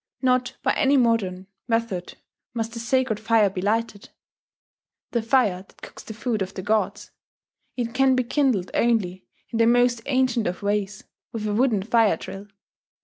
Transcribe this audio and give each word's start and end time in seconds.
Not 0.23 0.57
by 0.63 0.73
any 0.73 0.97
modern 0.97 1.45
method 1.67 2.17
must 2.55 2.73
the 2.73 2.79
sacred 2.79 3.19
fire 3.19 3.51
be 3.51 3.61
lighted, 3.61 4.09
the 5.11 5.21
fire 5.21 5.61
that 5.61 5.79
cooks 5.83 6.01
the 6.01 6.15
food 6.15 6.41
of 6.41 6.55
the 6.55 6.63
gods: 6.63 7.11
it 7.77 7.93
can 7.93 8.15
be 8.15 8.23
kindled 8.23 8.71
only 8.73 9.27
in 9.51 9.59
the 9.59 9.67
most 9.67 10.01
ancient 10.07 10.47
of 10.47 10.63
ways, 10.63 11.03
with 11.31 11.45
a 11.45 11.53
wooden 11.53 11.83
fire 11.83 12.17
drill. 12.17 12.47